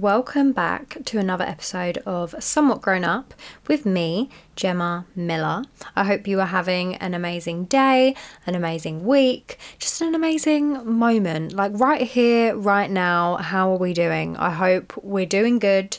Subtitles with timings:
[0.00, 3.34] Welcome back to another episode of Somewhat Grown Up
[3.66, 5.64] with me, Gemma Miller.
[5.96, 8.14] I hope you are having an amazing day,
[8.46, 11.52] an amazing week, just an amazing moment.
[11.52, 14.36] Like right here, right now, how are we doing?
[14.36, 15.98] I hope we're doing good,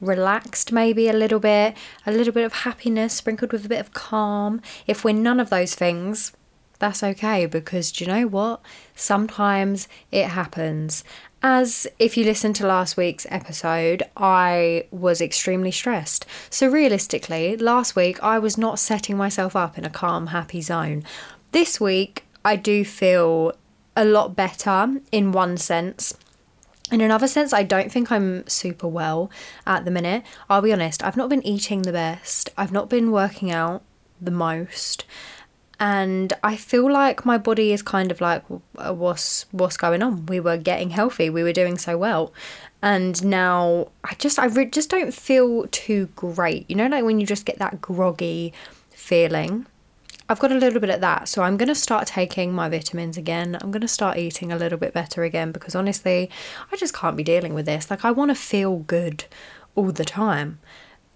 [0.00, 3.92] relaxed maybe a little bit, a little bit of happiness sprinkled with a bit of
[3.92, 4.62] calm.
[4.86, 6.32] If we're none of those things,
[6.78, 8.60] that's okay because do you know what?
[8.94, 11.04] Sometimes it happens.
[11.46, 16.24] As if you listened to last week's episode, I was extremely stressed.
[16.48, 21.04] So, realistically, last week I was not setting myself up in a calm, happy zone.
[21.52, 23.52] This week, I do feel
[23.94, 26.16] a lot better in one sense.
[26.90, 29.30] In another sense, I don't think I'm super well
[29.66, 30.22] at the minute.
[30.48, 33.82] I'll be honest, I've not been eating the best, I've not been working out
[34.18, 35.04] the most
[35.80, 38.44] and I feel like my body is kind of like
[38.78, 40.26] uh, what's what's going on?
[40.26, 41.30] We were getting healthy.
[41.30, 42.32] We were doing so well.
[42.82, 46.68] And now I just I re- just don't feel too great.
[46.68, 48.52] You know like when you just get that groggy
[48.90, 49.66] feeling?
[50.28, 51.28] I've got a little bit of that.
[51.28, 53.58] So I'm to start taking my vitamins again.
[53.60, 56.30] I'm to start eating a little bit better again because honestly
[56.70, 57.90] I just can't be dealing with this.
[57.90, 59.24] Like I want to feel good
[59.74, 60.60] all the time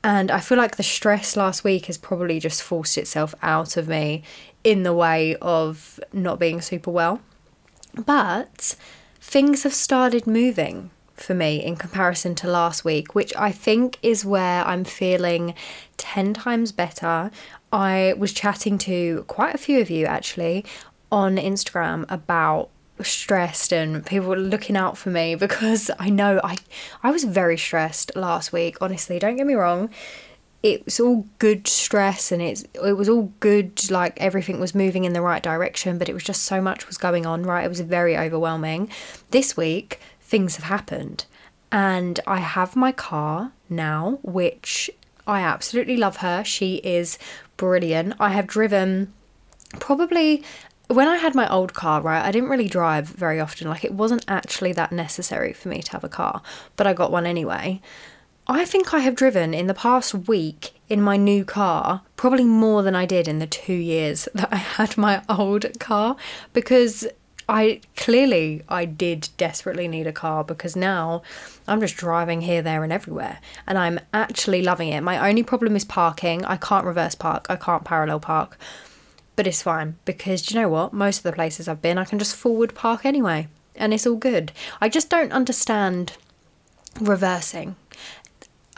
[0.05, 3.89] and I feel like the stress last week has probably just forced itself out of
[3.89, 4.23] me
[4.65, 7.21] in the way of not being super well.
[7.95, 8.77] But
[9.21, 14.25] things have started moving for me in comparison to last week, which I think is
[14.25, 15.55] where I'm feeling
[15.97, 17.31] 10 times better.
[17.73, 20.65] I was chatting to quite a few of you actually
[21.11, 22.71] on Instagram about
[23.05, 26.57] stressed and people were looking out for me because I know I
[27.03, 29.91] I was very stressed last week honestly don't get me wrong.
[30.61, 35.05] It was all good stress and it's it was all good like everything was moving
[35.05, 37.65] in the right direction but it was just so much was going on right?
[37.65, 38.91] It was very overwhelming.
[39.31, 41.27] This week things have happened
[41.71, 44.91] and I have my car now which
[45.29, 46.43] I absolutely love her.
[46.43, 47.19] She is
[47.57, 48.15] brilliant.
[48.19, 49.13] I have driven
[49.79, 50.43] probably
[50.89, 53.69] when I had my old car, right, I didn't really drive very often.
[53.69, 56.43] Like, it wasn't actually that necessary for me to have a car,
[56.77, 57.81] but I got one anyway.
[58.47, 62.83] I think I have driven in the past week in my new car probably more
[62.83, 66.17] than I did in the two years that I had my old car
[66.55, 67.07] because
[67.51, 71.23] I clearly I did desperately need a car because now
[71.67, 75.03] I'm just driving here, there, and everywhere, and I'm actually loving it.
[75.03, 76.45] My only problem is parking.
[76.45, 77.47] I can't reverse park.
[77.49, 78.59] I can't parallel park,
[79.39, 80.93] but it's fine because you know what?
[80.93, 84.17] Most of the places I've been, I can just forward park anyway, and it's all
[84.17, 84.51] good.
[84.81, 86.15] I just don't understand
[87.01, 87.77] reversing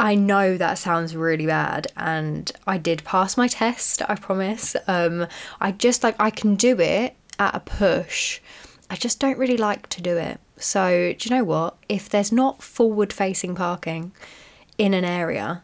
[0.01, 4.75] I know that sounds really bad, and I did pass my test, I promise.
[4.87, 5.27] Um,
[5.61, 8.41] I just like, I can do it at a push.
[8.89, 10.41] I just don't really like to do it.
[10.57, 11.77] So, do you know what?
[11.87, 14.13] If there's not forward facing parking
[14.79, 15.63] in an area,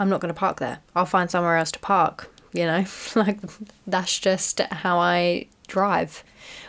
[0.00, 0.80] I'm not going to park there.
[0.96, 2.84] I'll find somewhere else to park, you know?
[3.14, 3.38] like,
[3.86, 6.24] that's just how I drive.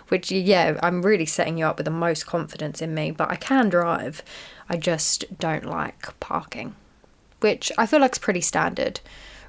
[0.10, 3.36] Which, yeah, I'm really setting you up with the most confidence in me, but I
[3.36, 4.24] can drive.
[4.70, 6.76] I just don't like parking
[7.40, 9.00] which I feel like is pretty standard,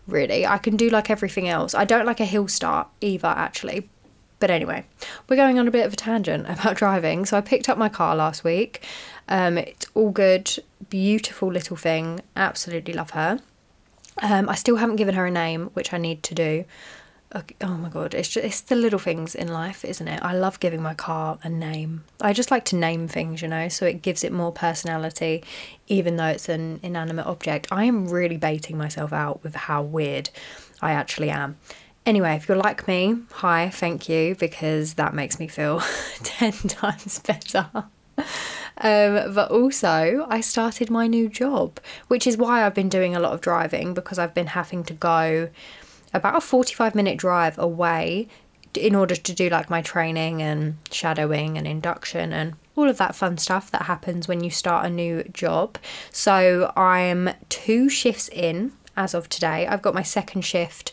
[0.06, 0.46] really.
[0.46, 1.74] I can do like everything else.
[1.74, 3.88] I don't like a hill start either, actually.
[4.40, 4.84] But anyway,
[5.28, 7.24] we're going on a bit of a tangent about driving.
[7.24, 8.84] So I picked up my car last week.
[9.28, 10.50] Um, it's all good,
[10.88, 12.20] beautiful little thing.
[12.36, 13.40] Absolutely love her.
[14.22, 16.64] Um, I still haven't given her a name, which I need to do.
[17.34, 20.20] oh my god, it's just it's the little things in life, isn't it?
[20.22, 22.04] I love giving my car a name.
[22.20, 25.44] I just like to name things, you know, so it gives it more personality,
[25.86, 27.68] even though it's an inanimate object.
[27.70, 30.30] I am really baiting myself out with how weird
[30.80, 31.56] I actually am.
[32.06, 35.80] Anyway, if you're like me, hi, thank you, because that makes me feel
[36.22, 37.68] 10 times better.
[38.80, 43.20] Um, but also, I started my new job, which is why I've been doing a
[43.20, 45.48] lot of driving because I've been having to go
[46.14, 48.28] about a 45 minute drive away
[48.74, 53.16] in order to do like my training and shadowing and induction and all of that
[53.16, 55.78] fun stuff that happens when you start a new job.
[56.12, 59.66] So I'm two shifts in as of today.
[59.66, 60.92] I've got my second shift,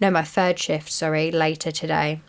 [0.00, 2.20] no, my third shift, sorry, later today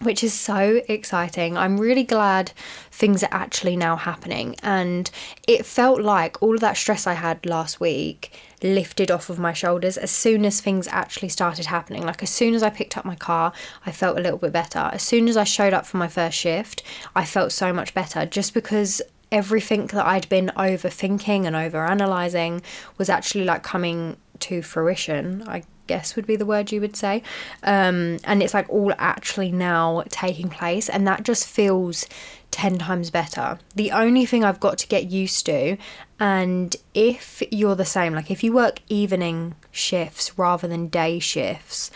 [0.00, 1.56] which is so exciting.
[1.56, 2.52] I'm really glad
[2.90, 4.56] things are actually now happening.
[4.62, 5.10] And
[5.46, 9.52] it felt like all of that stress I had last week lifted off of my
[9.52, 12.04] shoulders as soon as things actually started happening.
[12.04, 13.52] Like, as soon as I picked up my car,
[13.86, 14.90] I felt a little bit better.
[14.92, 16.82] As soon as I showed up for my first shift,
[17.14, 22.62] I felt so much better just because everything that I'd been overthinking and overanalyzing
[22.96, 25.44] was actually like coming to fruition.
[25.46, 27.22] I guess would be the word you would say.
[27.64, 32.06] Um, and it's like all actually now taking place, and that just feels
[32.52, 33.58] 10 times better.
[33.74, 35.76] The only thing I've got to get used to,
[36.20, 41.90] and if you're the same, like if you work evening shifts rather than day shifts,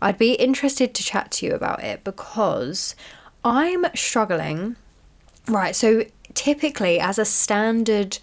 [0.00, 2.94] I'd be interested to chat to you about it because
[3.44, 4.76] I'm struggling.
[5.48, 6.04] Right, so
[6.34, 8.18] typically, as a standard,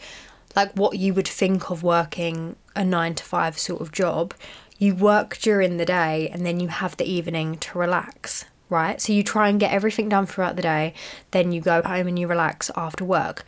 [0.56, 4.34] like what you would think of working a nine to five sort of job,
[4.78, 9.00] you work during the day and then you have the evening to relax, right?
[9.00, 10.94] So you try and get everything done throughout the day,
[11.32, 13.46] then you go home and you relax after work.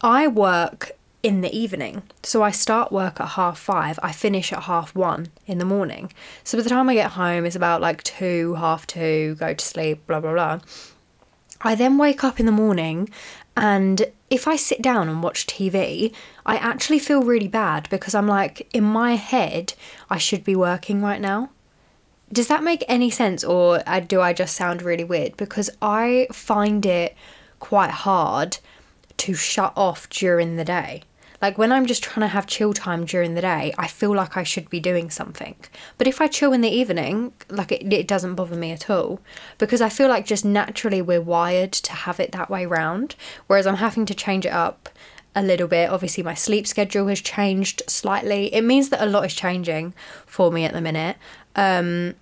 [0.00, 0.92] I work
[1.22, 2.02] in the evening.
[2.22, 6.12] So I start work at half five, I finish at half one in the morning.
[6.42, 9.64] So by the time I get home, it's about like two, half two, go to
[9.64, 10.60] sleep, blah, blah, blah.
[11.60, 13.08] I then wake up in the morning
[13.56, 16.14] and if I sit down and watch TV,
[16.46, 19.74] I actually feel really bad because I'm like, in my head,
[20.08, 21.50] I should be working right now.
[22.32, 25.36] Does that make any sense, or uh, do I just sound really weird?
[25.36, 27.14] Because I find it
[27.60, 28.56] quite hard
[29.18, 31.02] to shut off during the day.
[31.42, 34.36] Like when I'm just trying to have chill time during the day, I feel like
[34.36, 35.56] I should be doing something.
[35.98, 39.20] But if I chill in the evening, like it, it doesn't bother me at all
[39.58, 43.16] because I feel like just naturally we're wired to have it that way round.
[43.48, 44.88] Whereas I'm having to change it up
[45.34, 45.90] a little bit.
[45.90, 48.54] Obviously, my sleep schedule has changed slightly.
[48.54, 49.94] It means that a lot is changing
[50.26, 51.16] for me at the minute.
[51.56, 52.14] Um,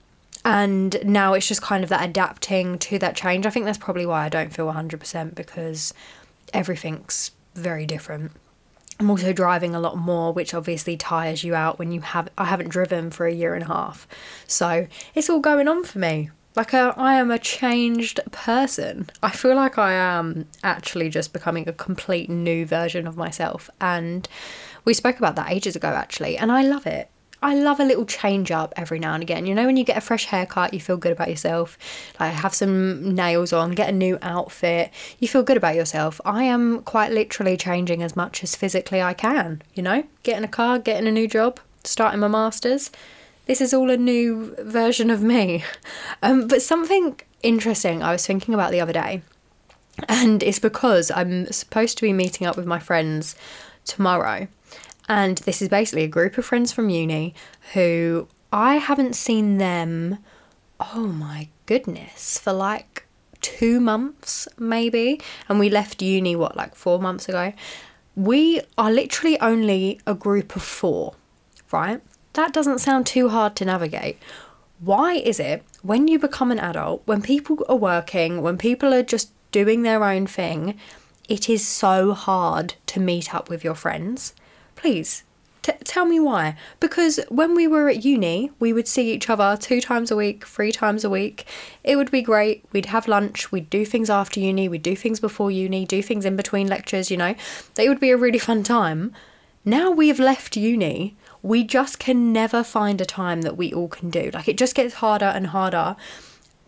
[0.46, 3.44] and now it's just kind of that adapting to that change.
[3.44, 5.92] I think that's probably why I don't feel 100% because
[6.54, 8.32] everything's very different.
[9.00, 12.28] I'm also driving a lot more, which obviously tires you out when you have.
[12.36, 14.06] I haven't driven for a year and a half,
[14.46, 16.28] so it's all going on for me.
[16.54, 19.08] Like a, I am a changed person.
[19.22, 24.28] I feel like I am actually just becoming a complete new version of myself, and
[24.84, 27.08] we spoke about that ages ago actually, and I love it.
[27.42, 29.46] I love a little change up every now and again.
[29.46, 31.78] You know, when you get a fresh haircut, you feel good about yourself.
[32.18, 36.20] Like, have some nails on, get a new outfit, you feel good about yourself.
[36.24, 40.48] I am quite literally changing as much as physically I can, you know, getting a
[40.48, 42.90] car, getting a new job, starting my master's.
[43.46, 45.64] This is all a new version of me.
[46.22, 49.22] Um, but something interesting I was thinking about the other day,
[50.06, 53.36] and it's because I'm supposed to be meeting up with my friends
[53.86, 54.48] tomorrow.
[55.10, 57.34] And this is basically a group of friends from uni
[57.72, 60.18] who I haven't seen them,
[60.78, 63.08] oh my goodness, for like
[63.40, 65.20] two months maybe.
[65.48, 67.52] And we left uni, what, like four months ago?
[68.14, 71.14] We are literally only a group of four,
[71.72, 72.00] right?
[72.34, 74.16] That doesn't sound too hard to navigate.
[74.78, 79.02] Why is it when you become an adult, when people are working, when people are
[79.02, 80.78] just doing their own thing,
[81.28, 84.34] it is so hard to meet up with your friends?
[84.80, 85.24] Please,
[85.62, 86.56] T- tell me why.
[86.78, 90.46] Because when we were at uni, we would see each other two times a week,
[90.46, 91.44] three times a week.
[91.84, 92.64] It would be great.
[92.72, 96.24] We'd have lunch, we'd do things after uni, we'd do things before uni, do things
[96.24, 97.34] in between lectures, you know.
[97.78, 99.12] It would be a really fun time.
[99.62, 103.88] Now we have left uni, we just can never find a time that we all
[103.88, 104.30] can do.
[104.32, 105.96] Like it just gets harder and harder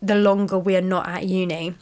[0.03, 1.75] the longer we are not at uni.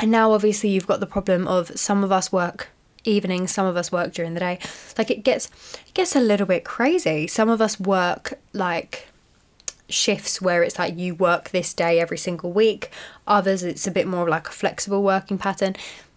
[0.00, 2.70] And now obviously you've got the problem of some of us work
[3.04, 4.58] evenings some of us work during the day
[4.98, 5.50] like it gets
[5.86, 7.26] it gets a little bit crazy.
[7.26, 9.08] Some of us work like
[9.88, 12.90] shifts where it's like you work this day every single week.
[13.26, 15.76] Others it's a bit more like a flexible working pattern.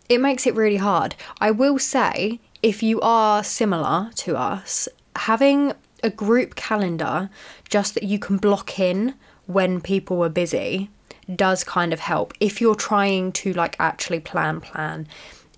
[0.09, 1.15] It makes it really hard.
[1.39, 7.29] I will say if you are similar to us having a group calendar
[7.69, 9.13] just that you can block in
[9.47, 10.89] when people are busy
[11.35, 12.33] does kind of help.
[12.39, 15.07] If you're trying to like actually plan plan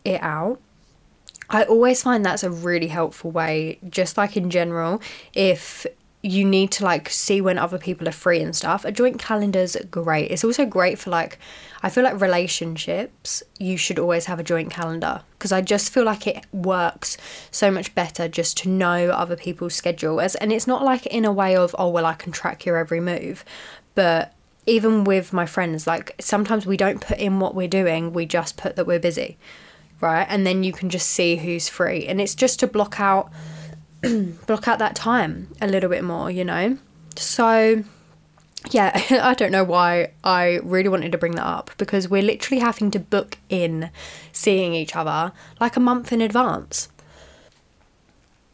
[0.04, 0.60] it out
[1.50, 5.02] I always find that's a really helpful way, just like in general,
[5.34, 5.88] if
[6.22, 8.84] you need to like see when other people are free and stuff.
[8.84, 10.32] A joint calendar's great.
[10.32, 11.40] It's also great for like
[11.82, 16.04] I feel like relationships, you should always have a joint calendar because I just feel
[16.04, 17.16] like it works
[17.52, 21.24] so much better just to know other people's schedule as and it's not like in
[21.24, 23.46] a way of oh well I can track your every move,
[23.96, 24.34] but
[24.66, 28.58] even with my friends like sometimes we don't put in what we're doing, we just
[28.58, 29.38] put that we're busy
[30.02, 30.26] right?
[30.30, 32.08] And then you can just see who's free.
[32.08, 33.32] And it's just to block out
[34.48, 36.78] block out that time a little bit more, you know?
[37.16, 37.84] So
[38.72, 38.92] yeah,
[39.22, 42.92] I don't know why I really wanted to bring that up because we're literally having
[42.92, 43.90] to book in
[44.32, 46.90] seeing each other like a month in advance.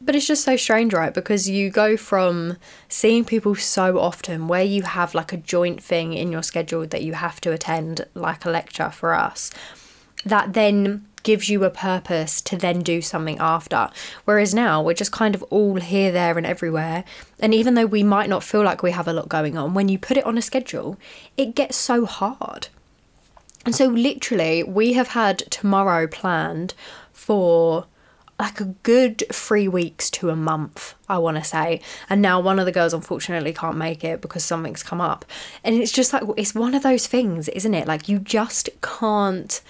[0.02, 1.14] But it's just so strange, right?
[1.14, 6.14] Because you go from seeing people so often where you have like a joint thing
[6.14, 9.50] in your schedule that you have to attend, like a lecture for us,
[10.24, 13.90] that then gives you a purpose to then do something after.
[14.24, 17.04] Whereas now we're just kind of all here, there, and everywhere.
[17.42, 19.90] And even though we might not feel like we have a lot going on, when
[19.90, 20.98] you put it on a schedule,
[21.36, 22.70] it gets so hard.
[23.66, 26.76] And so, literally, we have had tomorrow planned
[27.12, 27.88] for
[28.38, 31.82] like a good three weeks to a month, I want to say.
[32.10, 35.26] And now one of the girls unfortunately can't make it because something's come up.
[35.64, 37.88] And it's just like, it's one of those things, isn't it?
[37.88, 39.62] Like, you just can't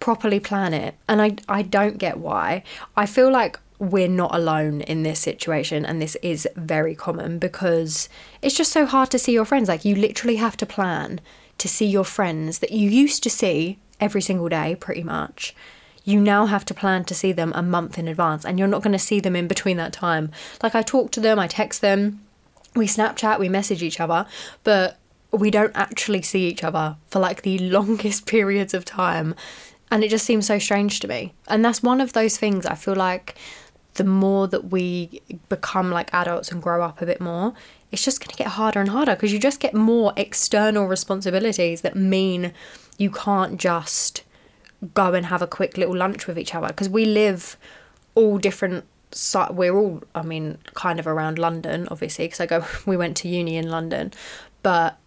[0.00, 0.94] properly plan it.
[1.08, 2.62] And I, I don't get why.
[2.96, 8.08] I feel like we're not alone in this situation and this is very common because
[8.42, 9.68] it's just so hard to see your friends.
[9.68, 11.20] Like you literally have to plan
[11.58, 15.54] to see your friends that you used to see every single day pretty much.
[16.04, 18.82] You now have to plan to see them a month in advance and you're not
[18.82, 20.30] going to see them in between that time.
[20.62, 22.20] Like I talk to them, I text them,
[22.74, 24.26] we Snapchat, we message each other,
[24.64, 24.98] but
[25.30, 29.34] we don't actually see each other for like the longest periods of time.
[29.90, 31.32] And it just seems so strange to me.
[31.48, 33.36] And that's one of those things I feel like
[33.94, 37.54] the more that we become like adults and grow up a bit more,
[37.90, 41.80] it's just going to get harder and harder because you just get more external responsibilities
[41.80, 42.52] that mean
[42.98, 44.24] you can't just
[44.94, 47.56] go and have a quick little lunch with each other because we live
[48.14, 48.84] all different
[49.50, 53.26] we're all i mean kind of around london obviously because i go we went to
[53.26, 54.12] uni in london
[54.62, 54.98] but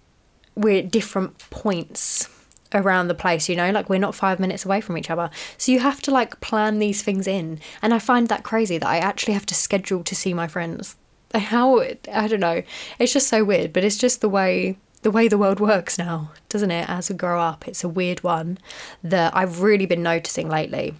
[0.55, 2.27] we're at different points
[2.73, 5.29] around the place, you know, like we're not five minutes away from each other.
[5.57, 7.59] So you have to like plan these things in.
[7.81, 10.95] And I find that crazy that I actually have to schedule to see my friends.
[11.33, 12.63] How, I don't know,
[12.99, 14.77] it's just so weird, but it's just the way.
[15.03, 16.87] The way the world works now, doesn't it?
[16.87, 18.59] As we grow up, it's a weird one
[19.03, 20.93] that I've really been noticing lately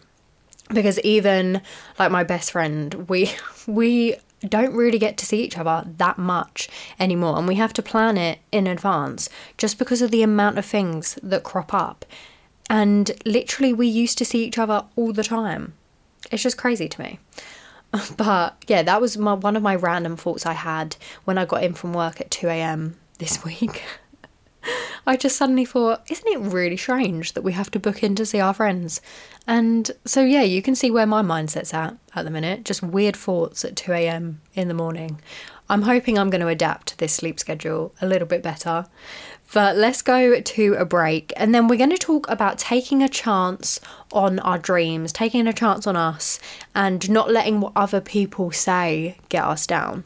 [0.74, 1.62] because even
[2.00, 3.32] like my best friend we
[3.68, 4.16] we
[4.48, 6.68] don't really get to see each other that much
[7.00, 10.66] anymore and we have to plan it in advance just because of the amount of
[10.66, 12.06] things that crop up.
[12.70, 15.74] And literally, we used to see each other all the time.
[16.32, 17.20] It's just crazy to me.
[18.16, 20.96] But yeah, that was my, one of my random thoughts I had
[21.26, 22.96] when I got in from work at 2 a.m.
[23.20, 23.84] this week.
[25.06, 28.26] I just suddenly thought, isn't it really strange that we have to book in to
[28.26, 29.02] see our friends?
[29.48, 32.64] And so, yeah, you can see where my mindset's at at the minute.
[32.66, 34.42] Just weird thoughts at 2 a.m.
[34.54, 35.20] in the morning.
[35.70, 38.86] I'm hoping I'm going to adapt this sleep schedule a little bit better.
[39.54, 43.10] But let's go to a break and then we're going to talk about taking a
[43.10, 43.80] chance
[44.12, 46.40] on our dreams, taking a chance on us,
[46.74, 50.06] and not letting what other people say get us down.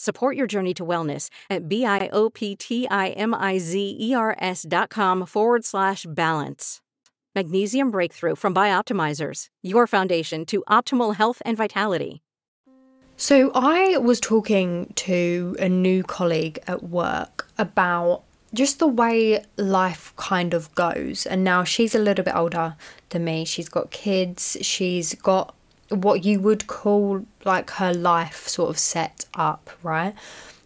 [0.00, 6.80] Support your journey to wellness at B-I-O-P-T-I-M-I-Z-E-R-S dot com forward slash balance.
[7.34, 12.22] Magnesium Breakthrough from Bioptimizers, your foundation to optimal health and vitality.
[13.16, 18.22] So, I was talking to a new colleague at work about
[18.54, 21.26] just the way life kind of goes.
[21.26, 22.76] And now she's a little bit older
[23.08, 23.44] than me.
[23.44, 24.56] She's got kids.
[24.60, 25.56] She's got
[25.90, 30.14] what you would call like her life sort of set up, right?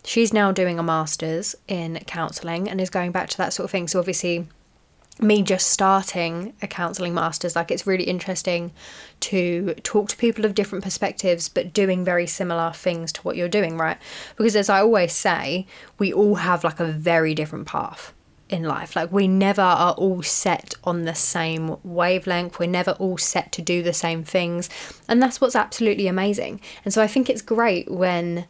[0.05, 3.71] She's now doing a master's in counselling and is going back to that sort of
[3.71, 3.87] thing.
[3.87, 4.49] So, obviously,
[5.21, 8.73] me just starting a counselling master's, like it's really interesting
[9.21, 13.49] to talk to people of different perspectives, but doing very similar things to what you're
[13.49, 13.99] doing, right?
[14.37, 15.67] Because as I always say,
[15.99, 18.13] we all have like a very different path
[18.53, 18.95] in life.
[18.95, 22.59] Like we never are all set on the same wavelength.
[22.59, 24.69] We're never all set to do the same things.
[25.09, 26.61] And that's what's absolutely amazing.
[26.85, 28.47] And so I think it's great when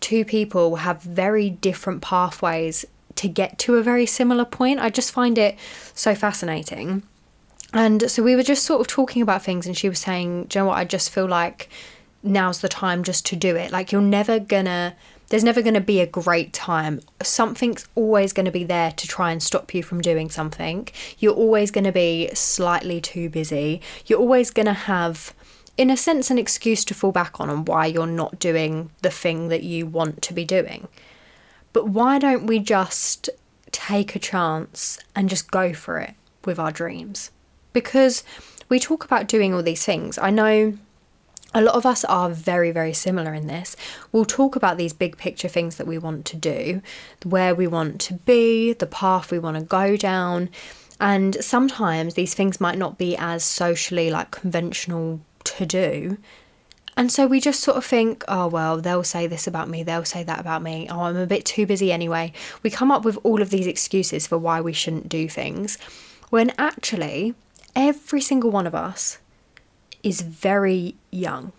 [0.00, 2.84] two people have very different pathways
[3.16, 4.80] to get to a very similar point.
[4.80, 5.58] I just find it
[5.94, 7.02] so fascinating.
[7.72, 10.60] And so we were just sort of talking about things, and she was saying, you
[10.60, 10.78] know what?
[10.78, 11.68] I just feel like
[12.22, 13.70] now's the time just to do it.
[13.70, 14.96] Like, you're never gonna,
[15.30, 17.00] there's never gonna be a great time.
[17.22, 20.88] Something's always gonna be there to try and stop you from doing something.
[21.18, 23.80] You're always gonna be slightly too busy.
[24.06, 25.32] You're always gonna have,
[25.76, 29.10] in a sense, an excuse to fall back on and why you're not doing the
[29.10, 30.88] thing that you want to be doing.
[31.72, 33.30] But why don't we just
[33.70, 37.30] take a chance and just go for it with our dreams?
[37.72, 38.24] Because
[38.68, 40.18] we talk about doing all these things.
[40.18, 40.76] I know
[41.52, 43.76] a lot of us are very, very similar in this.
[44.12, 46.80] We'll talk about these big picture things that we want to do,
[47.24, 50.48] where we want to be, the path we want to go down.
[51.00, 56.18] And sometimes these things might not be as socially like conventional to do.
[56.96, 60.04] And so we just sort of think, oh, well, they'll say this about me, they'll
[60.04, 62.32] say that about me, oh, I'm a bit too busy anyway.
[62.62, 65.78] We come up with all of these excuses for why we shouldn't do things,
[66.28, 67.34] when actually,
[67.74, 69.18] every single one of us
[70.02, 71.52] is very young.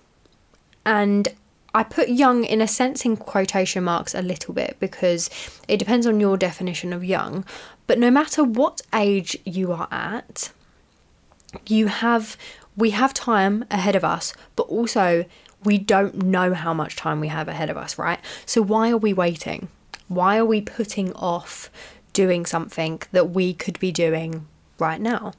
[0.86, 1.30] And
[1.74, 5.30] I put young in a sense in quotation marks a little bit because
[5.68, 7.46] it depends on your definition of young.
[7.88, 10.52] But no matter what age you are at,
[11.68, 12.38] you have
[12.78, 15.26] we have time ahead of us, but also
[15.64, 18.20] we don't know how much time we have ahead of us, right?
[18.46, 19.68] So why are we waiting?
[20.08, 21.70] Why are we putting off
[22.14, 24.48] doing something that we could be doing
[24.80, 25.34] right now?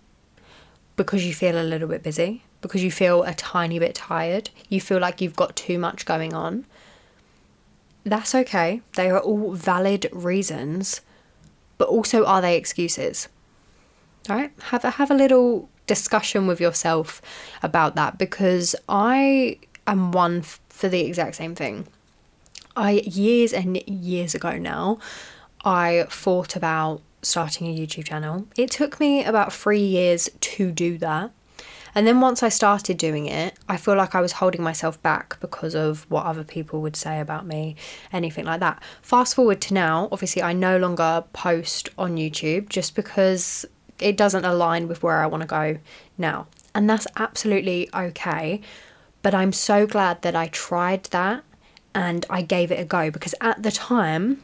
[0.97, 4.81] Because you feel a little bit busy, because you feel a tiny bit tired, you
[4.81, 6.65] feel like you've got too much going on.
[8.05, 8.81] That's okay.
[8.95, 11.03] They are all valid reasons,
[11.77, 13.29] but also are they excuses?
[14.31, 14.53] All right?
[14.63, 17.21] Have a have a little discussion with yourself
[17.63, 21.87] about that because I am one for the exact same thing.
[22.77, 24.99] I years and years ago now,
[25.65, 28.47] I thought about starting a YouTube channel.
[28.57, 31.31] It took me about 3 years to do that.
[31.95, 35.39] And then once I started doing it, I feel like I was holding myself back
[35.41, 37.77] because of what other people would say about me,
[38.13, 38.83] anything like that.
[39.03, 43.67] Fast forward to now, obviously, I no longer post on YouTube just because
[43.99, 45.79] it doesn't align with where I want to go
[46.17, 46.47] now.
[46.75, 48.61] And that's absolutely okay.
[49.21, 51.45] But I'm so glad that I tried that
[51.95, 54.43] and I gave it a go because at the time,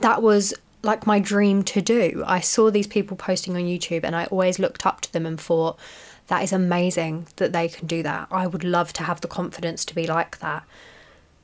[0.00, 2.24] that was like my dream to do.
[2.26, 5.40] I saw these people posting on YouTube and I always looked up to them and
[5.40, 5.78] thought,
[6.28, 8.28] that is amazing that they can do that.
[8.30, 10.64] I would love to have the confidence to be like that.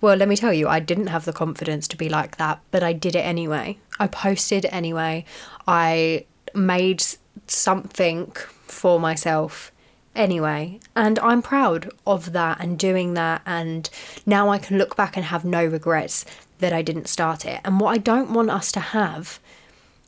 [0.00, 2.82] Well, let me tell you, I didn't have the confidence to be like that, but
[2.82, 3.78] I did it anyway.
[3.98, 5.26] I posted anyway.
[5.68, 7.04] I made
[7.46, 8.32] something
[8.66, 9.70] for myself
[10.14, 10.80] anyway.
[10.96, 13.42] And I'm proud of that and doing that.
[13.44, 13.90] And
[14.24, 16.24] now I can look back and have no regrets
[16.58, 17.60] that I didn't start it.
[17.64, 19.38] And what I don't want us to have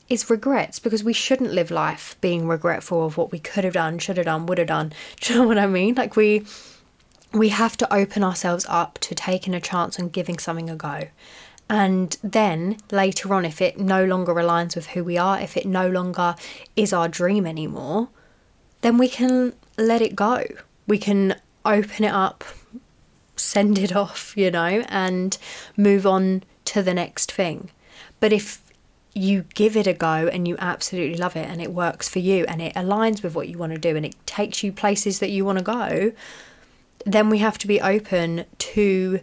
[0.08, 3.98] is regrets because we shouldn't live life being regretful of what we could have done,
[3.98, 4.92] should have done, would have done.
[5.20, 5.94] Do you know what I mean?
[5.94, 6.44] Like we
[7.32, 11.08] we have to open ourselves up to taking a chance and giving something a go.
[11.68, 15.64] And then later on, if it no longer aligns with who we are, if it
[15.64, 16.34] no longer
[16.76, 18.10] is our dream anymore,
[18.82, 20.44] then we can let it go.
[20.86, 22.44] We can open it up,
[23.36, 25.38] send it off, you know, and
[25.76, 27.70] move on to the next thing.
[28.20, 28.61] But if
[29.14, 32.44] you give it a go and you absolutely love it and it works for you
[32.46, 35.30] and it aligns with what you want to do and it takes you places that
[35.30, 36.12] you want to go,
[37.04, 39.20] then we have to be open to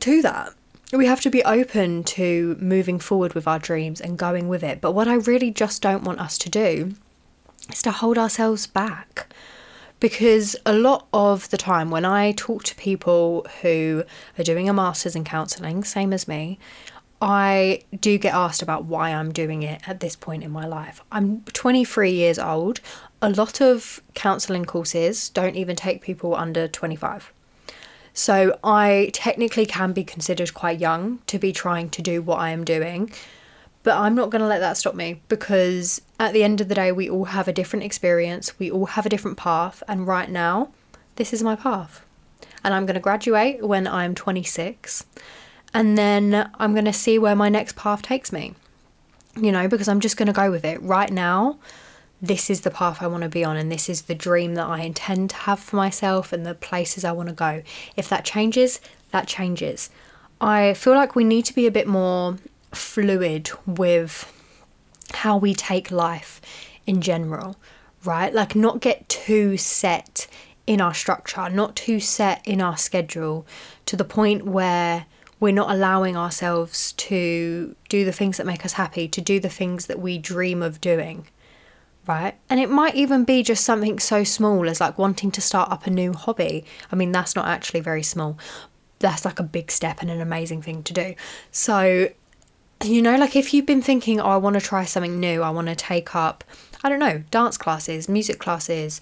[0.00, 0.54] to that
[0.92, 4.80] we have to be open to moving forward with our dreams and going with it.
[4.80, 6.94] But what I really just don't want us to do
[7.70, 9.26] is to hold ourselves back
[10.00, 14.04] Because a lot of the time, when I talk to people who
[14.38, 16.58] are doing a master's in counselling, same as me,
[17.20, 21.02] I do get asked about why I'm doing it at this point in my life.
[21.10, 22.80] I'm 23 years old.
[23.22, 27.32] A lot of counselling courses don't even take people under 25.
[28.12, 32.50] So I technically can be considered quite young to be trying to do what I
[32.50, 33.10] am doing.
[33.82, 36.74] But I'm not going to let that stop me because at the end of the
[36.74, 40.30] day, we all have a different experience, we all have a different path, and right
[40.30, 40.70] now,
[41.16, 42.04] this is my path.
[42.62, 45.04] And I'm going to graduate when I'm 26,
[45.74, 48.54] and then I'm going to see where my next path takes me,
[49.36, 50.80] you know, because I'm just going to go with it.
[50.80, 51.58] Right now,
[52.22, 54.66] this is the path I want to be on, and this is the dream that
[54.66, 57.62] I intend to have for myself and the places I want to go.
[57.96, 59.90] If that changes, that changes.
[60.40, 62.38] I feel like we need to be a bit more
[62.72, 64.30] fluid with
[65.12, 66.40] how we take life
[66.86, 67.56] in general,
[68.04, 68.32] right?
[68.32, 70.26] Like, not get too set
[70.66, 73.46] in our structure, not too set in our schedule
[73.86, 75.06] to the point where
[75.44, 79.50] we're not allowing ourselves to do the things that make us happy, to do the
[79.50, 81.28] things that we dream of doing,
[82.06, 82.34] right?
[82.48, 85.86] And it might even be just something so small as like wanting to start up
[85.86, 86.64] a new hobby.
[86.90, 88.38] I mean, that's not actually very small.
[89.00, 91.14] That's like a big step and an amazing thing to do.
[91.50, 92.08] So,
[92.82, 95.50] you know, like if you've been thinking, oh, I want to try something new, I
[95.50, 96.42] want to take up,
[96.82, 98.98] I don't know, dance classes, music classes,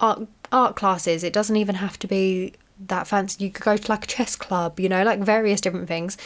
[0.00, 1.22] art art classes.
[1.22, 2.54] It doesn't even have to be
[2.86, 3.44] that fancy.
[3.44, 6.16] You could go to like a chess club, you know, like various different things.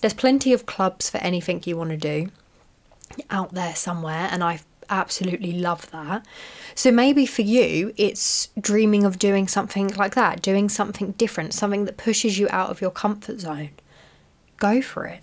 [0.00, 2.30] There's plenty of clubs for anything you want to do
[3.30, 6.26] out there somewhere, and I absolutely love that.
[6.74, 11.84] So maybe for you, it's dreaming of doing something like that, doing something different, something
[11.84, 13.70] that pushes you out of your comfort zone.
[14.58, 15.20] Go for it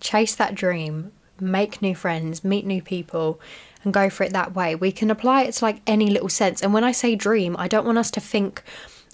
[0.00, 3.40] chase that dream, make new friends, meet new people,
[3.84, 4.74] and go for it that way.
[4.74, 6.62] We can apply it to like any little sense.
[6.62, 8.62] And when I say dream, I don't want us to think,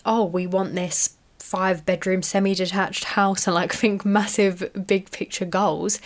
[0.04, 5.44] oh, we want this five bedroom semi detached house and like think massive big picture
[5.44, 6.00] goals.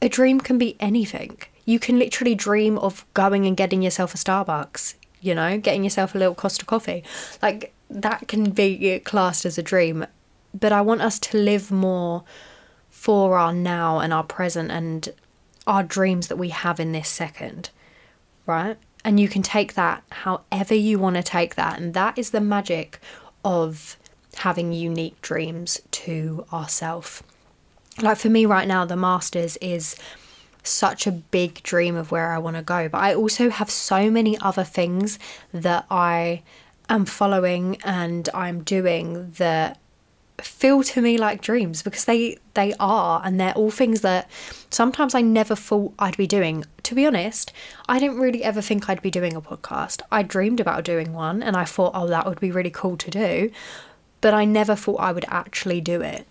[0.00, 1.38] A dream can be anything.
[1.64, 6.14] You can literally dream of going and getting yourself a Starbucks, you know, getting yourself
[6.14, 7.04] a little Costa coffee.
[7.40, 10.06] Like that can be classed as a dream.
[10.58, 12.24] But I want us to live more
[12.90, 15.08] for our now and our present and
[15.66, 17.70] our dreams that we have in this second,
[18.46, 18.76] right?
[19.04, 21.80] And you can take that however you want to take that.
[21.80, 23.00] And that is the magic
[23.44, 23.96] of
[24.36, 27.22] having unique dreams to ourselves.
[28.00, 29.96] Like for me right now, the Masters is
[30.62, 32.88] such a big dream of where I want to go.
[32.88, 35.18] But I also have so many other things
[35.52, 36.42] that I
[36.88, 39.78] am following and I'm doing that
[40.44, 44.30] feel to me like dreams because they they are and they're all things that
[44.70, 46.64] sometimes I never thought I'd be doing.
[46.84, 47.52] To be honest,
[47.88, 50.02] I didn't really ever think I'd be doing a podcast.
[50.10, 53.10] I dreamed about doing one and I thought, "Oh, that would be really cool to
[53.10, 53.50] do."
[54.20, 56.26] But I never thought I would actually do it.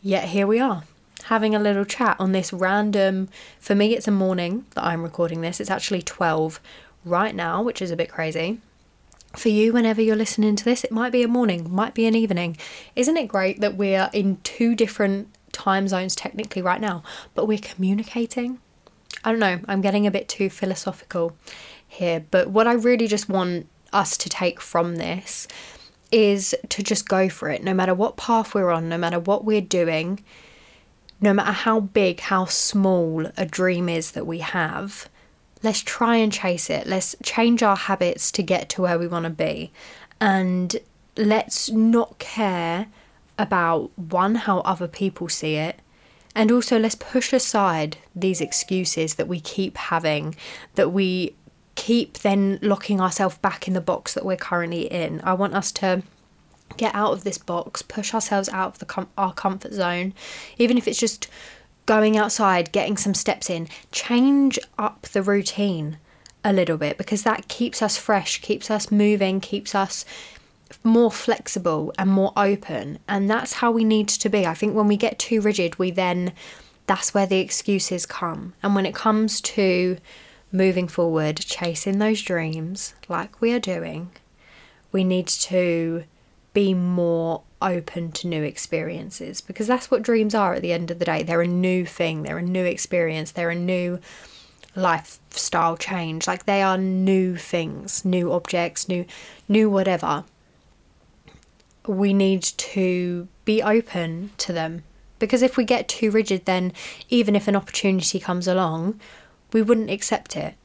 [0.00, 0.84] Yet here we are,
[1.24, 5.40] having a little chat on this random for me it's a morning that I'm recording
[5.40, 5.60] this.
[5.60, 6.60] It's actually 12
[7.04, 8.60] right now, which is a bit crazy
[9.36, 10.84] for you whenever you're listening to this.
[10.84, 12.56] It might be a morning, might be an evening.
[12.96, 17.02] Isn't it great that we're in two different time zones technically right now,
[17.34, 18.60] but we're communicating?
[19.24, 21.36] I don't know, I'm getting a bit too philosophical
[21.86, 25.48] here, but what I really just want us to take from this
[26.10, 29.44] is to just go for it, no matter what path we're on, no matter what
[29.44, 30.22] we're doing,
[31.20, 35.08] no matter how big, how small a dream is that we have
[35.62, 36.86] let's try and chase it.
[36.86, 39.72] Let's change our habits to get to where we want to be.
[40.20, 40.76] And
[41.16, 42.86] let's not care
[43.38, 45.80] about one, how other people see it.
[46.34, 50.36] And also, let's push aside these excuses that we keep having,
[50.74, 51.34] that we
[51.74, 55.20] keep then locking ourselves back in the box that we're currently in.
[55.22, 56.02] I want us to
[56.76, 60.12] get out of this box, push ourselves out of the com- our comfort zone,
[60.58, 61.28] even if it's just
[61.88, 65.96] going outside, getting some steps in, change up the routine
[66.44, 70.04] a little bit because that keeps us fresh, keeps us moving, keeps us
[70.84, 72.98] more flexible and more open.
[73.08, 74.46] And that's how we need to be.
[74.46, 76.34] I think when we get too rigid, we then,
[76.86, 78.52] that's where the excuses come.
[78.62, 79.96] And when it comes to
[80.52, 84.10] moving forward, chasing those dreams like we are doing,
[84.92, 86.04] we need to
[86.58, 90.98] be more open to new experiences because that's what dreams are at the end of
[90.98, 91.22] the day.
[91.22, 94.00] They're a new thing, they're a new experience, they're a new
[94.74, 96.26] lifestyle change.
[96.26, 99.06] Like they are new things, new objects, new
[99.46, 100.24] new whatever.
[101.86, 104.82] We need to be open to them
[105.20, 106.72] because if we get too rigid then
[107.08, 108.98] even if an opportunity comes along,
[109.52, 110.56] we wouldn't accept it.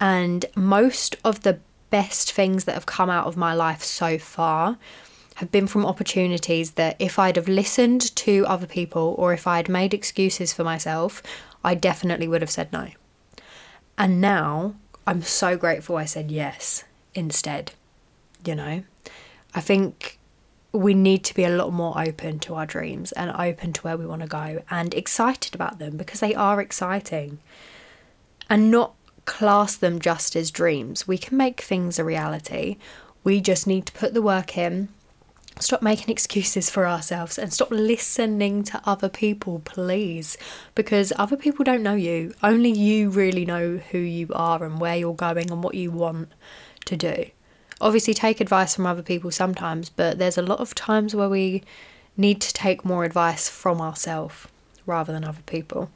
[0.00, 1.58] And most of the
[1.90, 4.78] best things that have come out of my life so far
[5.34, 9.68] have been from opportunities that if I'd have listened to other people or if I'd
[9.68, 11.22] made excuses for myself,
[11.64, 12.90] I definitely would have said no.
[13.98, 14.74] And now
[15.06, 17.72] I'm so grateful I said yes instead.
[18.44, 18.82] You know,
[19.54, 20.18] I think
[20.72, 23.96] we need to be a lot more open to our dreams and open to where
[23.96, 27.38] we want to go and excited about them because they are exciting
[28.50, 28.94] and not
[29.24, 31.06] class them just as dreams.
[31.06, 32.76] We can make things a reality.
[33.22, 34.88] We just need to put the work in,
[35.60, 40.36] stop making excuses for ourselves, and stop listening to other people, please.
[40.74, 42.34] Because other people don't know you.
[42.42, 46.32] Only you really know who you are and where you're going and what you want
[46.86, 47.26] to do.
[47.80, 51.62] Obviously, take advice from other people sometimes, but there's a lot of times where we
[52.16, 54.46] need to take more advice from ourselves
[54.86, 55.90] rather than other people.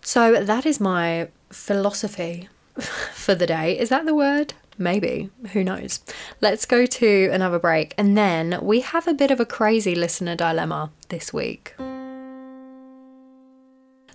[0.00, 2.48] So, that is my philosophy
[3.14, 3.78] for the day.
[3.78, 4.54] Is that the word?
[4.78, 5.30] Maybe.
[5.52, 6.00] Who knows?
[6.40, 7.94] Let's go to another break.
[7.96, 11.74] And then we have a bit of a crazy listener dilemma this week.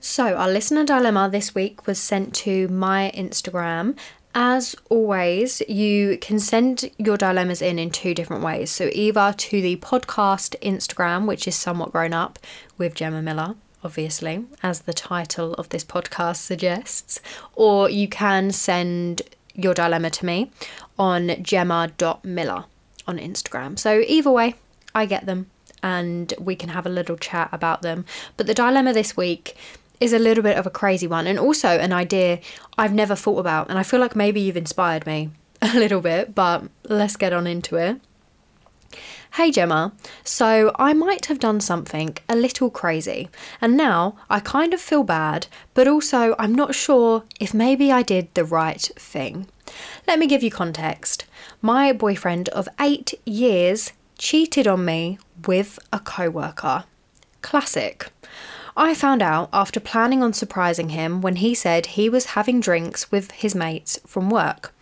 [0.02, 3.98] So, our listener dilemma this week was sent to my Instagram.
[4.34, 8.72] As always, you can send your dilemmas in in two different ways.
[8.72, 12.40] So, either to the podcast Instagram, which is somewhat grown up
[12.78, 17.20] with Gemma Miller, obviously, as the title of this podcast suggests,
[17.56, 19.22] or you can send
[19.64, 20.52] your dilemma to me
[20.98, 22.66] on gemma.miller
[23.08, 23.78] on Instagram.
[23.78, 24.56] So, either way,
[24.94, 25.50] I get them
[25.82, 28.06] and we can have a little chat about them.
[28.38, 29.56] But the dilemma this week
[30.00, 32.40] is a little bit of a crazy one and also an idea
[32.78, 33.70] I've never thought about.
[33.70, 37.48] And I feel like maybe you've inspired me a little bit, but let's get on
[37.48, 38.00] into it.
[39.34, 43.30] Hey Gemma, so I might have done something a little crazy,
[43.62, 48.02] and now I kind of feel bad, but also I'm not sure if maybe I
[48.02, 49.48] did the right thing.
[50.08, 51.26] Let me give you context.
[51.62, 56.84] My boyfriend of eight years cheated on me with a co worker.
[57.42, 58.12] Classic.
[58.76, 63.12] I found out after planning on surprising him when he said he was having drinks
[63.12, 64.74] with his mates from work.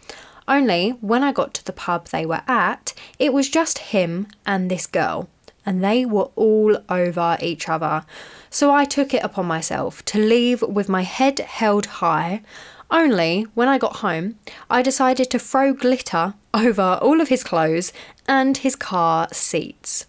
[0.48, 4.72] Only when I got to the pub they were at, it was just him and
[4.72, 5.28] this girl,
[5.66, 8.06] and they were all over each other.
[8.50, 12.42] So I took it upon myself to leave with my head held high.
[12.90, 17.92] Only when I got home, I decided to throw glitter over all of his clothes
[18.28, 20.06] and his car seats.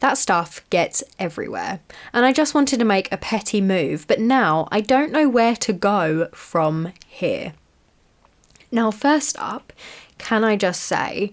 [0.00, 1.80] That stuff gets everywhere.
[2.12, 5.56] And I just wanted to make a petty move, but now I don't know where
[5.56, 7.54] to go from here.
[8.70, 9.72] Now, first up,
[10.18, 11.32] can I just say,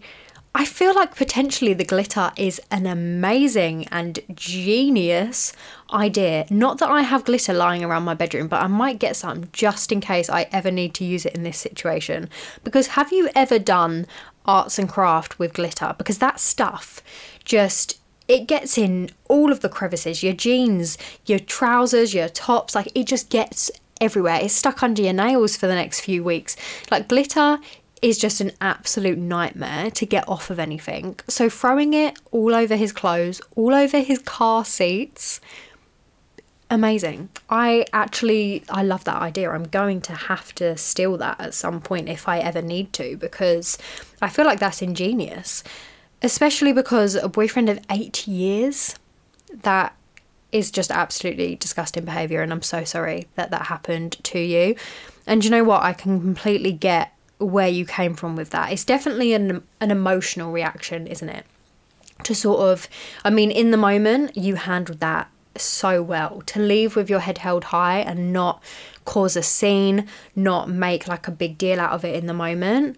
[0.58, 5.52] I feel like potentially the glitter is an amazing and genius
[5.91, 6.45] idea.
[6.50, 9.91] Not that I have glitter lying around my bedroom, but I might get some just
[9.91, 12.30] in case I ever need to use it in this situation.
[12.63, 14.08] Because have you ever done
[14.45, 15.93] arts and craft with glitter?
[15.98, 17.02] Because that stuff
[17.43, 22.88] just it gets in all of the crevices your jeans your trousers your tops like
[22.95, 23.69] it just gets
[24.06, 24.39] everywhere.
[24.41, 26.56] It's stuck under your nails for the next few weeks.
[26.89, 27.60] Like glitter
[28.02, 31.20] is just an absolute nightmare to get off of anything.
[31.28, 35.41] So throwing it all over his clothes, all over his car seats,
[36.70, 37.30] amazing.
[37.50, 39.52] I actually I love that idea.
[39.52, 43.18] I'm going to have to steal that at some point if I ever need to
[43.18, 43.78] because
[44.22, 45.63] I feel like that's ingenious.
[46.22, 48.96] Especially because a boyfriend of 8 years
[49.62, 49.96] that
[50.56, 54.76] is just absolutely disgusting behaviour, and I'm so sorry that that happened to you.
[55.28, 55.84] And you know what?
[55.84, 58.72] I can completely get where you came from with that.
[58.72, 61.46] It's definitely an an emotional reaction, isn't it?
[62.24, 62.88] To sort of,
[63.26, 66.41] I mean, in the moment, you handled that so well.
[66.46, 68.63] To leave with your head held high and not
[69.04, 72.98] cause a scene, not make like a big deal out of it in the moment.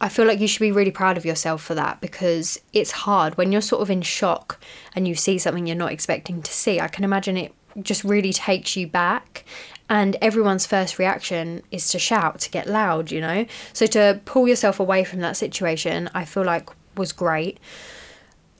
[0.00, 3.36] I feel like you should be really proud of yourself for that because it's hard
[3.38, 4.60] when you're sort of in shock
[4.94, 6.80] and you see something you're not expecting to see.
[6.80, 9.44] I can imagine it just really takes you back
[9.88, 13.46] and everyone's first reaction is to shout, to get loud, you know?
[13.72, 17.58] So to pull yourself away from that situation, I feel like was great.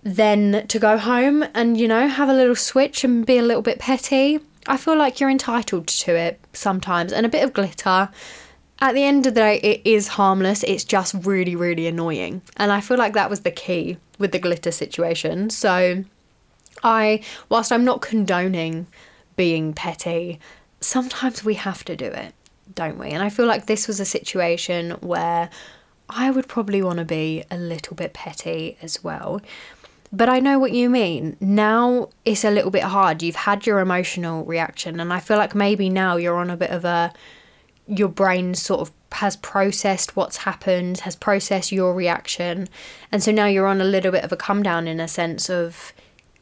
[0.02, 3.62] Then to go home and, you know, have a little switch and be a little
[3.62, 7.12] bit petty, I feel like you're entitled to it sometimes.
[7.12, 8.08] And a bit of glitter
[8.86, 10.62] at the end of the day, it is harmless.
[10.62, 12.42] It's just really, really annoying.
[12.56, 15.50] And I feel like that was the key with the glitter situation.
[15.50, 16.04] So,
[16.84, 18.86] I, whilst I'm not condoning
[19.34, 20.38] being petty,
[20.80, 22.32] sometimes we have to do it,
[22.74, 23.08] don't we?
[23.08, 25.50] And I feel like this was a situation where
[26.08, 29.40] I would probably want to be a little bit petty as well.
[30.12, 31.36] But I know what you mean.
[31.40, 33.20] Now it's a little bit hard.
[33.20, 36.70] You've had your emotional reaction, and I feel like maybe now you're on a bit
[36.70, 37.12] of a
[37.86, 42.68] your brain sort of has processed what's happened, has processed your reaction.
[43.12, 45.48] And so now you're on a little bit of a come down in a sense
[45.48, 45.92] of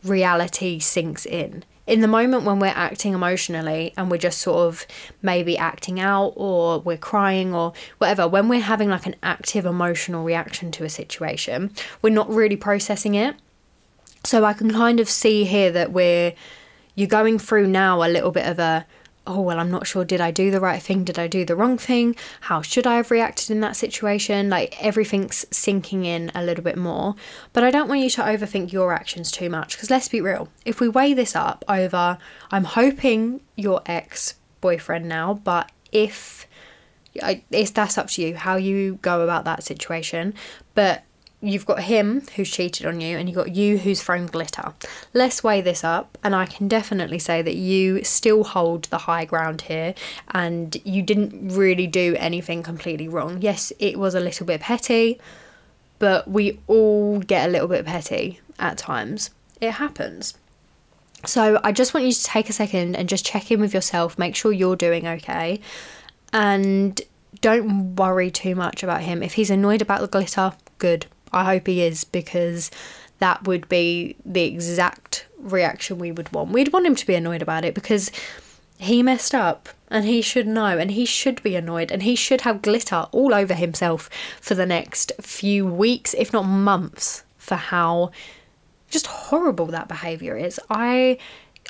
[0.02, 1.64] reality sinks in.
[1.86, 4.86] In the moment when we're acting emotionally and we're just sort of
[5.20, 10.24] maybe acting out or we're crying or whatever, when we're having like an active emotional
[10.24, 13.36] reaction to a situation, we're not really processing it.
[14.24, 16.32] So I can kind of see here that we're
[16.94, 18.86] you're going through now a little bit of a
[19.26, 20.04] oh, well, I'm not sure.
[20.04, 21.04] Did I do the right thing?
[21.04, 22.14] Did I do the wrong thing?
[22.42, 24.50] How should I have reacted in that situation?
[24.50, 27.14] Like everything's sinking in a little bit more.
[27.52, 30.48] But I don't want you to overthink your actions too much because let's be real.
[30.64, 32.18] If we weigh this up over,
[32.50, 36.46] I'm hoping your ex boyfriend now, but if
[37.14, 40.34] it's that's up to you how you go about that situation.
[40.74, 41.04] But
[41.44, 44.72] you've got him who's cheated on you and you've got you who's thrown glitter.
[45.12, 49.24] Let's weigh this up, and I can definitely say that you still hold the high
[49.24, 49.94] ground here
[50.32, 53.42] and you didn't really do anything completely wrong.
[53.42, 55.20] Yes, it was a little bit petty,
[55.98, 59.30] but we all get a little bit petty at times.
[59.60, 60.34] It happens.
[61.26, 64.18] So I just want you to take a second and just check in with yourself,
[64.18, 65.60] make sure you're doing okay,
[66.32, 67.00] and
[67.40, 69.22] don't worry too much about him.
[69.22, 72.70] If he's annoyed about the glitter, good I hope he is because
[73.18, 76.50] that would be the exact reaction we would want.
[76.50, 78.10] We'd want him to be annoyed about it because
[78.78, 82.42] he messed up and he should know and he should be annoyed and he should
[82.42, 88.10] have glitter all over himself for the next few weeks, if not months, for how
[88.88, 90.58] just horrible that behavior is.
[90.70, 91.18] I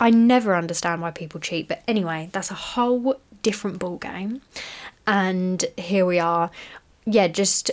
[0.01, 4.41] I never understand why people cheat, but anyway, that's a whole different ball game.
[5.07, 6.51] And here we are.
[7.07, 7.71] Yeah, just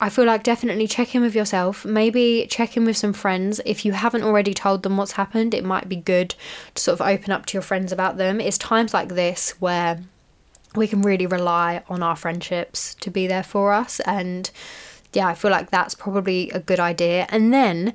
[0.00, 1.84] I feel like definitely check in with yourself.
[1.84, 3.60] Maybe check in with some friends.
[3.64, 6.34] If you haven't already told them what's happened, it might be good
[6.74, 8.40] to sort of open up to your friends about them.
[8.40, 10.02] It's times like this where
[10.74, 14.00] we can really rely on our friendships to be there for us.
[14.00, 14.50] And
[15.12, 17.26] yeah, I feel like that's probably a good idea.
[17.28, 17.94] And then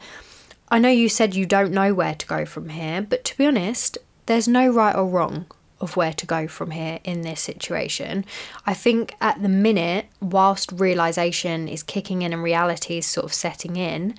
[0.69, 3.45] I know you said you don't know where to go from here, but to be
[3.45, 5.47] honest, there's no right or wrong
[5.81, 8.25] of where to go from here in this situation.
[8.65, 13.33] I think at the minute, whilst realization is kicking in and reality is sort of
[13.33, 14.15] setting in,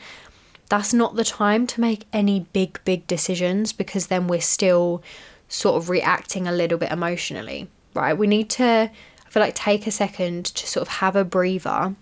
[0.68, 5.02] that's not the time to make any big, big decisions because then we're still
[5.48, 8.14] sort of reacting a little bit emotionally, right?
[8.14, 11.94] We need to, I feel like, take a second to sort of have a breather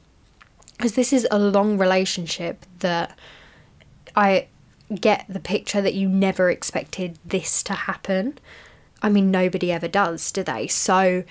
[0.76, 3.18] because this is a long relationship that
[4.14, 4.48] I
[4.94, 8.38] get the picture that you never expected this to happen.
[9.02, 10.66] I mean, nobody ever does, do they?
[10.66, 11.24] So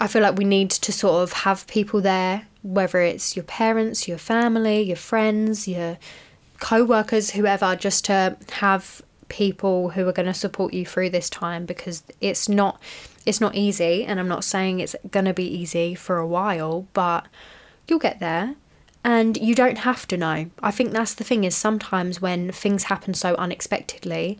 [0.00, 4.08] I feel like we need to sort of have people there, whether it's your parents,
[4.08, 5.98] your family, your friends, your
[6.58, 11.30] co workers, whoever, just to have people who are going to support you through this
[11.30, 12.80] time because it's not
[13.24, 16.86] it's not easy and I'm not saying it's going to be easy for a while
[16.92, 17.26] but
[17.88, 18.56] you'll get there
[19.04, 20.50] and you don't have to know.
[20.62, 24.38] I think that's the thing is sometimes when things happen so unexpectedly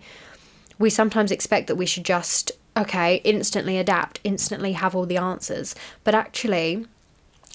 [0.79, 5.75] we sometimes expect that we should just okay, instantly adapt, instantly have all the answers.
[6.05, 6.87] But actually,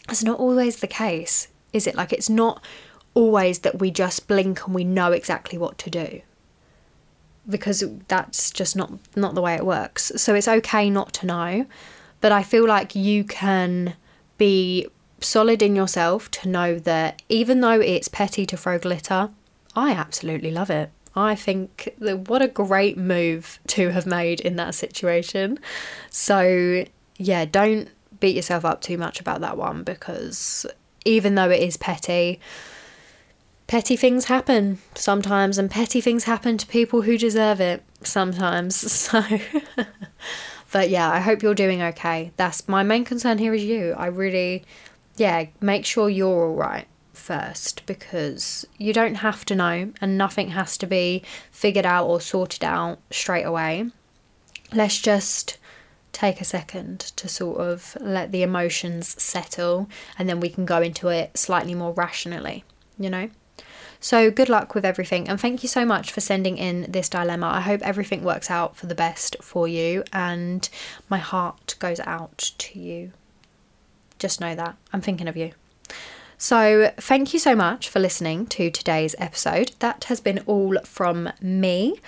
[0.09, 1.95] it's not always the case, is it?
[1.95, 2.63] Like, it's not
[3.13, 6.21] always that we just blink and we know exactly what to do
[7.49, 10.11] because that's just not not the way it works.
[10.15, 11.65] So it's okay not to know,
[12.21, 13.95] but I feel like you can
[14.37, 14.87] be
[15.19, 19.29] solid in yourself to know that even though it's petty to throw glitter,
[19.75, 20.91] I absolutely love it.
[21.17, 25.57] I think that what a great move to have made in that situation.
[26.11, 26.85] So,
[27.17, 30.67] yeah, don't beat yourself up too much about that one because
[31.05, 32.39] even though it is petty,
[33.65, 38.75] petty things happen sometimes, and petty things happen to people who deserve it sometimes.
[39.07, 39.23] So,
[40.71, 42.31] but yeah, I hope you're doing okay.
[42.37, 43.95] That's my main concern here is you.
[43.97, 44.65] I really,
[45.15, 46.87] yeah, make sure you're all right
[47.27, 52.21] first because you don't have to know and nothing has to be figured out or
[52.21, 53.91] sorted out straight away.
[54.71, 55.57] Let's just
[56.13, 60.81] take a second to sort of let the emotions settle and then we can go
[60.81, 62.63] into it slightly more rationally,
[62.97, 63.29] you know?
[63.99, 67.47] So, good luck with everything, and thank you so much for sending in this dilemma.
[67.47, 70.69] I hope everything works out for the best for you, and
[71.09, 73.11] my heart goes out to you.
[74.19, 75.53] Just know that I'm thinking of you.
[76.39, 79.71] So, thank you so much for listening to today's episode.
[79.79, 81.99] That has been all from me.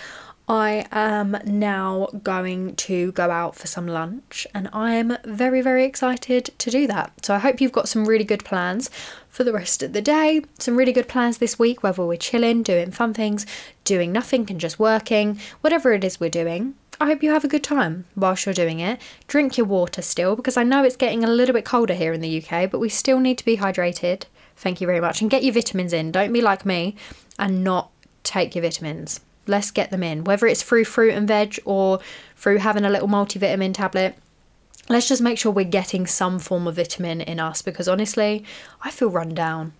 [0.47, 5.83] I am now going to go out for some lunch and I am very, very
[5.83, 7.25] excited to do that.
[7.25, 8.91] So I hope you've got some really good plans
[9.29, 12.61] for the rest of the day, some really good plans this week, whether we're chilling,
[12.61, 13.47] doing fun things,
[13.83, 16.75] doing nothing, and just working, whatever it is we're doing.
[17.01, 18.99] I hope you have a good time whilst you're doing it.
[19.27, 22.19] Drink your water still because I know it's getting a little bit colder here in
[22.19, 24.23] the UK, but we still need to be hydrated.
[24.57, 25.21] Thank you very much.
[25.21, 26.11] And get your vitamins in.
[26.11, 26.97] Don't be like me
[27.37, 27.91] and not
[28.23, 29.21] take your vitamins.
[29.47, 31.99] Let's get them in, whether it's through fruit and veg or
[32.35, 34.17] through having a little multivitamin tablet.
[34.89, 38.43] Let's just make sure we're getting some form of vitamin in us because honestly,
[38.81, 39.71] I feel run down.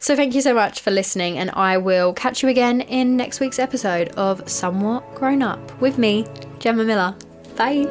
[0.00, 3.40] So, thank you so much for listening, and I will catch you again in next
[3.40, 6.24] week's episode of Somewhat Grown Up with me,
[6.60, 7.16] Gemma Miller.
[7.56, 7.82] Bye.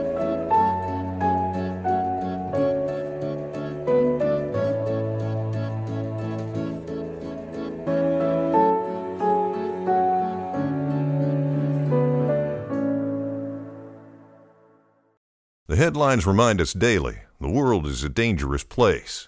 [15.67, 19.27] The headlines remind us daily the world is a dangerous place.